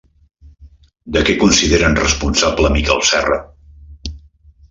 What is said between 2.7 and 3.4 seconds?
a Miquel Serra?